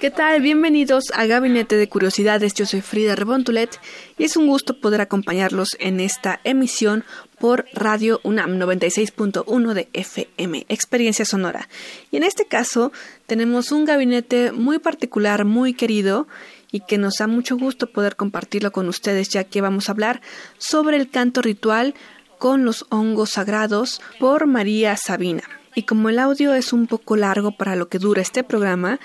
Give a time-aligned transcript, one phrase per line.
[0.00, 0.40] ¿Qué tal?
[0.40, 2.54] Bienvenidos a Gabinete de Curiosidades.
[2.54, 3.80] Yo soy Frida Rebontulet
[4.16, 7.04] y es un gusto poder acompañarlos en esta emisión
[7.40, 11.68] por Radio UNAM 96.1 de FM, Experiencia Sonora.
[12.12, 12.92] Y en este caso
[13.26, 16.28] tenemos un gabinete muy particular, muy querido
[16.70, 20.20] y que nos da mucho gusto poder compartirlo con ustedes ya que vamos a hablar
[20.58, 21.94] sobre el canto ritual
[22.38, 25.42] con los hongos sagrados por María Sabina.
[25.74, 28.98] Y como el audio es un poco largo para lo que dura este programa,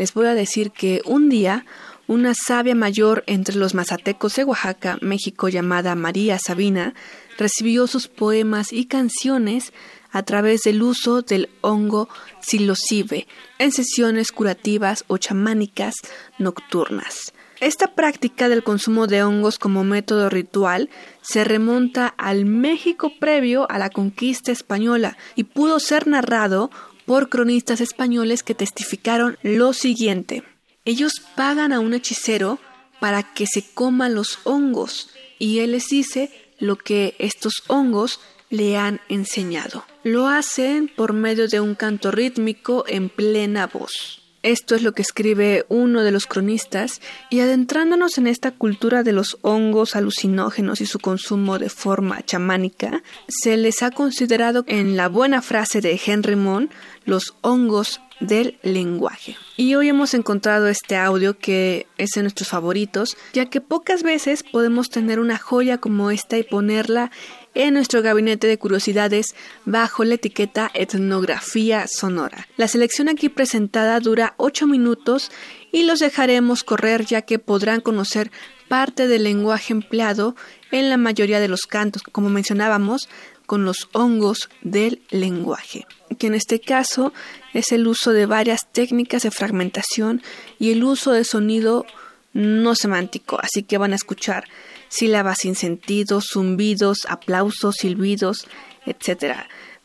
[0.00, 1.66] les voy a decir que un día
[2.06, 6.94] una sabia mayor entre los mazatecos de Oaxaca, México, llamada María Sabina,
[7.36, 9.74] recibió sus poemas y canciones
[10.10, 12.08] a través del uso del hongo
[12.40, 13.26] silosive
[13.58, 15.96] en sesiones curativas o chamánicas
[16.38, 17.34] nocturnas.
[17.60, 20.88] Esta práctica del consumo de hongos como método ritual
[21.20, 26.70] se remonta al México previo a la conquista española y pudo ser narrado
[27.10, 30.44] por cronistas españoles que testificaron lo siguiente.
[30.84, 32.60] Ellos pagan a un hechicero
[33.00, 36.30] para que se coma los hongos y él les dice
[36.60, 39.84] lo que estos hongos le han enseñado.
[40.04, 44.19] Lo hacen por medio de un canto rítmico en plena voz.
[44.42, 49.12] Esto es lo que escribe uno de los cronistas, y adentrándonos en esta cultura de
[49.12, 55.08] los hongos alucinógenos y su consumo de forma chamánica, se les ha considerado en la
[55.08, 56.70] buena frase de Henry Mon
[57.04, 59.36] los hongos del lenguaje.
[59.58, 64.42] Y hoy hemos encontrado este audio que es de nuestros favoritos, ya que pocas veces
[64.42, 67.10] podemos tener una joya como esta y ponerla
[67.54, 69.34] en nuestro gabinete de curiosidades
[69.64, 72.46] bajo la etiqueta Etnografía Sonora.
[72.56, 75.30] La selección aquí presentada dura 8 minutos
[75.72, 78.30] y los dejaremos correr ya que podrán conocer
[78.68, 80.36] parte del lenguaje empleado
[80.70, 83.08] en la mayoría de los cantos, como mencionábamos,
[83.46, 85.88] con los hongos del lenguaje,
[86.20, 87.12] que en este caso
[87.52, 90.22] es el uso de varias técnicas de fragmentación
[90.60, 91.84] y el uso de sonido
[92.32, 94.44] no semántico, así que van a escuchar
[94.90, 98.46] sílabas sin sentido, zumbidos, aplausos, silbidos,
[98.84, 99.34] etc.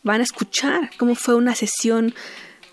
[0.03, 2.13] Van a escuchar cómo fue una sesión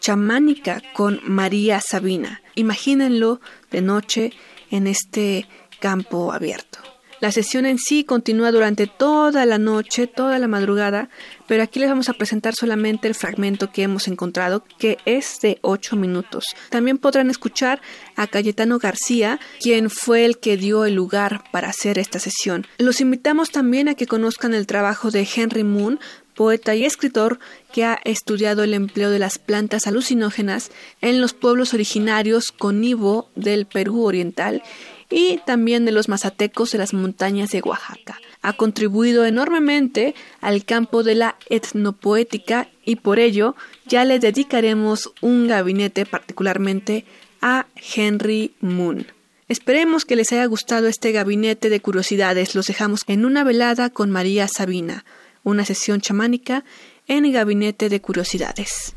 [0.00, 2.42] chamánica con María Sabina.
[2.56, 4.32] Imagínenlo de noche
[4.70, 5.46] en este
[5.78, 6.78] campo abierto.
[7.22, 11.08] La sesión en sí continúa durante toda la noche, toda la madrugada,
[11.46, 15.58] pero aquí les vamos a presentar solamente el fragmento que hemos encontrado, que es de
[15.60, 16.42] 8 minutos.
[16.70, 17.80] También podrán escuchar
[18.16, 22.66] a Cayetano García, quien fue el que dio el lugar para hacer esta sesión.
[22.78, 26.00] Los invitamos también a que conozcan el trabajo de Henry Moon,
[26.34, 27.38] poeta y escritor
[27.72, 33.28] que ha estudiado el empleo de las plantas alucinógenas en los pueblos originarios con Ivo
[33.36, 34.64] del Perú Oriental
[35.12, 38.18] y también de los mazatecos de las montañas de Oaxaca.
[38.40, 45.46] Ha contribuido enormemente al campo de la etnopoética y por ello ya le dedicaremos un
[45.48, 47.04] gabinete particularmente
[47.42, 49.06] a Henry Moon.
[49.48, 52.54] Esperemos que les haya gustado este gabinete de curiosidades.
[52.54, 55.04] Los dejamos en una velada con María Sabina,
[55.44, 56.64] una sesión chamánica
[57.06, 58.94] en el gabinete de curiosidades.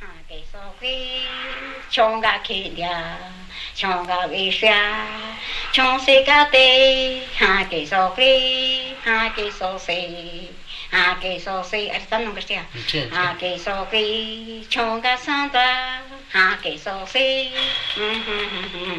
[0.00, 0.20] Ah,
[3.74, 4.70] 唱歌为谁？
[5.72, 6.58] 唱谁家的？
[7.38, 10.48] 哈基嗦嘿，哈基嗦西，
[10.90, 12.66] 哈基嗦西，阿是咱弄个谁啊？
[13.10, 16.00] 哈基嗦嘿，唱歌算啥？
[16.30, 17.50] 哈基嗦西，
[17.96, 18.90] 嗯哼哼哼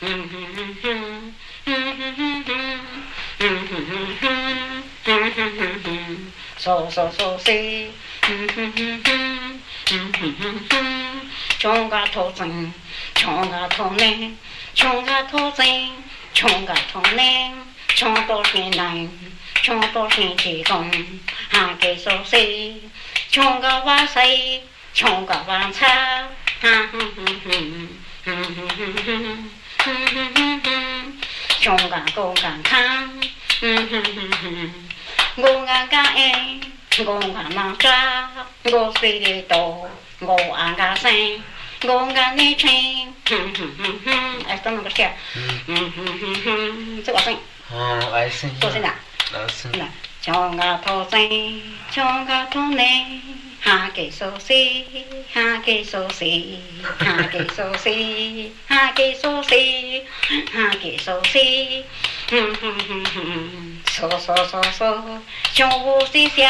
[0.00, 0.54] 哼哼哼
[1.62, 2.44] 哼哼哼哼
[3.38, 7.90] 哼哼哼哼，嗦嗦嗦西，
[8.28, 9.02] 嗯哼哼
[9.86, 10.99] 哼哼哼。
[11.60, 12.72] 穷个土生，
[13.14, 14.36] 穷个土生，
[14.74, 16.02] 穷个土生，
[16.32, 19.10] 穷个土生，穷到心冷，
[19.56, 20.90] 穷到心极空，
[21.50, 22.80] 还给谁？
[23.30, 24.22] 穷个万生，
[24.94, 25.86] 穷个万生，
[31.60, 33.20] 穷个够我扛，
[35.36, 38.30] 我个敢硬，我个能抓，
[38.64, 39.90] 我睡得多。
[40.22, 41.10] 我爱家乡，
[41.86, 42.70] 我爱你村。
[43.30, 47.34] 哼哼哼哼，爱到哪个嗯哼哼哼哼，这个声。
[47.72, 48.50] 嗯，爱乡。
[48.60, 48.92] 多少年？
[49.32, 49.88] 多少年？
[50.20, 52.84] 唱歌多精，唱歌多嫩，
[53.62, 54.84] 哈吉苏西，
[55.32, 56.58] 哈吉苏西，
[56.98, 58.92] 哈吉苏西，哈
[60.82, 61.22] 吉苏
[62.32, 64.84] 嗯哼哼哼哼，苏苏苏苏，
[65.54, 66.48] 唱不西嗯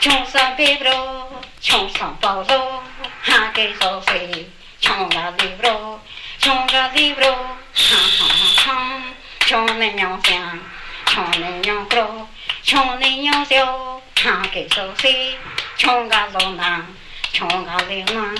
[0.02, 1.28] 穷山僻罗，
[1.60, 2.82] 穷山保罗，
[3.22, 4.46] 哈给少些。
[4.81, 6.00] 穷家僻罗，
[6.40, 9.02] 穷家僻罗，哈哈哈哈，
[9.46, 10.58] 穷人要香，
[11.06, 12.28] 穷人要果，
[12.64, 15.34] 穷人要笑，哈给少些。
[15.78, 16.84] 穷家多难，
[17.32, 18.34] 穷家累难，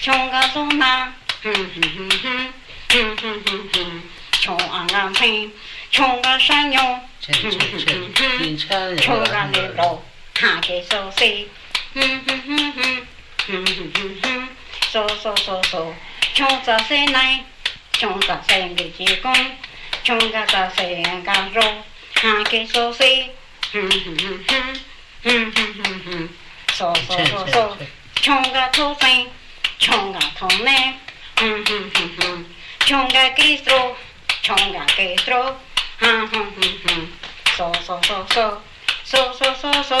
[0.00, 1.12] 穷家多难，
[1.42, 2.52] 哼哼哼哼，
[2.90, 4.02] 哼哼哼哼。
[4.30, 5.50] 穷啊穷，
[5.90, 6.80] 穷啊山腰，
[7.26, 10.07] 哼哼哼，穷啊累罗。
[10.40, 11.46] 哈格嗦嗦，
[11.94, 13.06] 嗯哼哼哼，
[13.48, 14.48] 嗯哼哼哼，
[14.92, 15.92] 嗦嗦嗦嗦，
[16.32, 17.42] 唱着谁来？
[17.94, 19.36] 唱着谁的天空？
[20.04, 21.60] 唱着谁的高楼？
[22.14, 23.24] 哈格嗦嗦，
[23.72, 24.80] 嗯哼哼哼，
[25.24, 26.28] 嗯哼哼哼，
[26.68, 27.72] 嗦嗦嗦嗦，
[28.14, 29.26] 唱个土生，
[29.80, 30.94] 唱个土名，
[31.42, 32.46] 嗯哼哼哼，
[32.86, 33.96] 唱个街头，
[34.44, 35.56] 唱个街头，
[35.98, 37.08] 哼哼哼哼，
[37.56, 38.56] 嗦嗦嗦嗦，
[39.08, 40.00] 嗦嗦嗦嗦。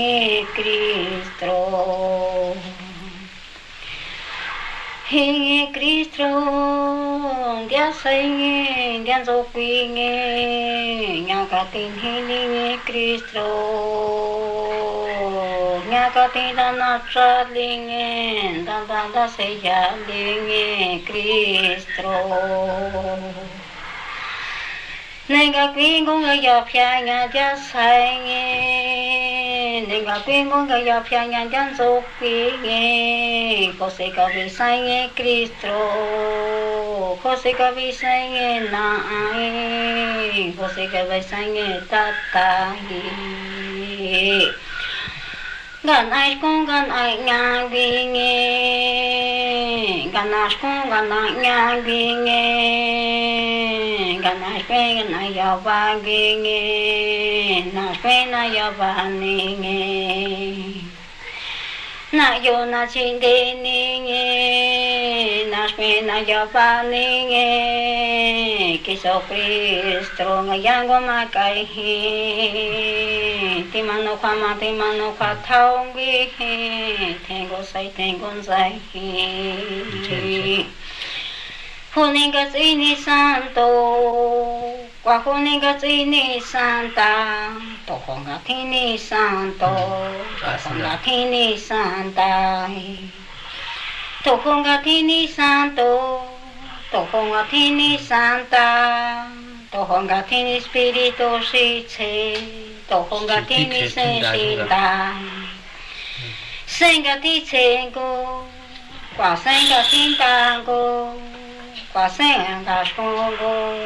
[0.56, 1.56] Kristo.
[5.14, 6.30] Hing Kristo,
[7.70, 8.38] dia sing
[9.06, 9.94] dia so kuing
[11.30, 12.34] nyakatin hing
[12.82, 13.46] Kristo.
[15.92, 22.18] Nyakatin dan nafsat lingin dan dan dah sejak lingin Kristo.
[25.26, 38.60] 那个鬼公个药片人家财呢，那个鬼公个药片人家做鬼呢，可是个为啥呢？Kristo，可是个为啥呢？
[38.70, 41.82] 那哎，可是个为啥呢？
[41.90, 44.52] 他他呢？
[45.86, 50.10] 干啥公干 a 鬼呢？
[50.12, 51.32] 干啥公干啥
[51.82, 53.53] 鬼呢？
[54.40, 60.82] na fe na ya ba ge na fe na ya ba ni
[62.14, 69.22] na yo na chin de ni na fe na ya ba ni ge ki so
[69.30, 75.86] kristo nga ma kai hi ti ma no kwa ma ti ma no kwa thao
[75.94, 76.52] ge hi
[77.28, 78.30] tengo sai tengo
[81.94, 84.64] 护那个子女三多，
[85.04, 87.52] 寡护那个子女三大，
[87.86, 89.70] 多护个子女三多，
[90.42, 92.68] 多护个子女三大，
[94.24, 96.24] 多护个子女三多，
[96.90, 99.28] 多护个子女三大，
[99.70, 101.56] 多护个子女身体多舒
[101.88, 102.04] 畅，
[102.90, 105.14] 多护个子女身心大，
[106.66, 108.44] 生个天成哥，
[109.16, 111.14] 寡生个天大哥。
[111.94, 112.96] 把身安个上
[113.38, 113.78] 头，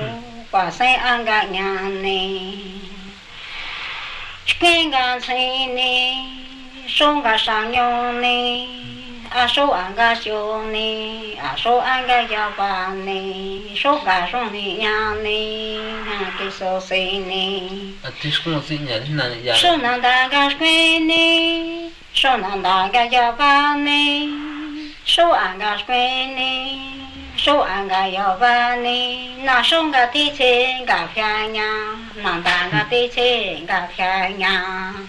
[0.49, 2.55] 把身安个娘内，
[4.45, 6.17] 吃干个心里，
[6.87, 8.65] 受个上有内，
[9.29, 17.93] 阿叔安个有内，阿叔安个要把内，受个有内娘内，娘的受心里。
[19.53, 24.29] 受难打个睡内，受难打个要把内，
[25.03, 25.93] 受安个睡
[26.27, 26.96] 内。
[27.37, 28.45] 说俺个要不
[28.81, 34.05] 你，哪说个对钱个漂亮，哪当个对钱个漂
[34.37, 35.07] 亮。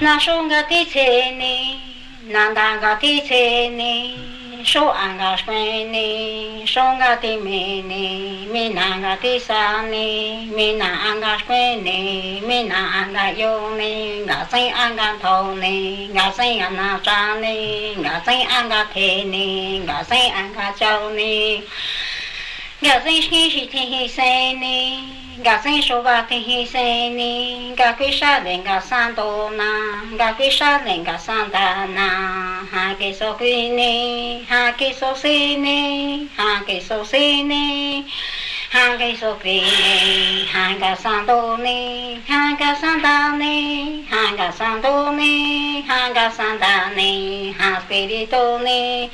[0.00, 1.80] 哪说个对钱呢，
[2.28, 4.33] 哪当个对钱呢？
[4.64, 9.92] 说阿哥是鬼呢，说阿弟是美咪娜阿弟傻呢，
[10.46, 21.62] 咪娜阿哥是美呢，咪娜阿哥有呢，阿谁阿敢偷呢，阿谁阿那抓呢，阿谁阿敢骗呢，阿谁阿敢招呢，
[22.84, 24.24] 阿谁是天生
[24.60, 25.23] 的。
[25.42, 29.66] ga sen sho ba te hi se ni ga kwi sha den ga san do na
[30.18, 32.08] ga kwi sha den ga san da na
[32.72, 38.06] ha ke so kwi ni ha ke so se ni ha ke so se ni
[38.70, 44.06] ha ke so kwi ni ha ga san do ni ha ga san da ni
[44.10, 49.10] ha ga san do ni ha ga san da ni ha spirito ni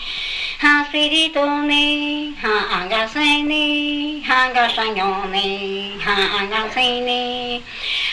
[0.60, 6.14] 哈水的多呢，哈个水呢，哈个山羊呢，哈
[6.50, 7.62] 个水呢，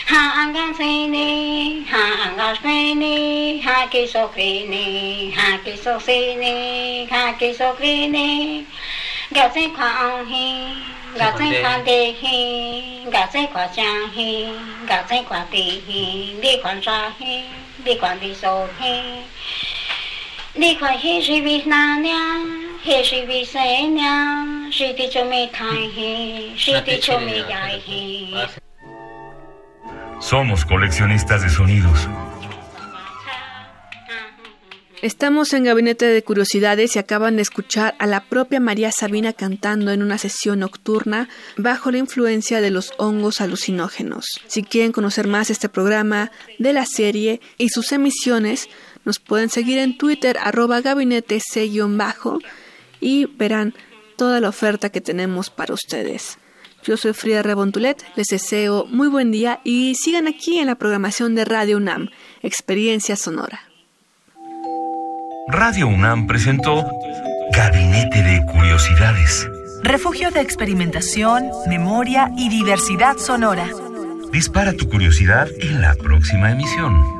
[0.06, 8.66] 哈个水呢，哈个水呢，哈几手水呢，哈几手水呢，哈几手水呢。
[9.30, 10.34] 个水宽些，
[11.18, 12.14] 个水宽些，
[13.10, 14.48] 个水宽些，
[14.86, 15.58] 个水宽些。
[15.86, 17.42] 你宽啥些？
[17.84, 19.04] 你宽的手些？
[30.20, 32.08] Somos coleccionistas de sonidos.
[35.00, 39.92] Estamos en Gabinete de Curiosidades y acaban de escuchar a la propia María Sabina cantando
[39.92, 44.26] en una sesión nocturna bajo la influencia de los hongos alucinógenos.
[44.48, 48.68] Si quieren conocer más este programa, de la serie y sus emisiones,
[49.08, 51.38] nos pueden seguir en Twitter, arroba gabinete
[51.96, 52.40] bajo
[53.00, 53.72] y verán
[54.18, 56.36] toda la oferta que tenemos para ustedes.
[56.84, 61.34] Yo soy Frida Rebontulet, les deseo muy buen día y sigan aquí en la programación
[61.34, 62.10] de Radio UNAM,
[62.42, 63.60] Experiencia Sonora.
[65.46, 66.84] Radio UNAM presentó
[67.54, 69.48] Gabinete de Curiosidades.
[69.84, 73.70] Refugio de experimentación, memoria y diversidad sonora.
[74.32, 77.17] Dispara tu curiosidad en la próxima emisión.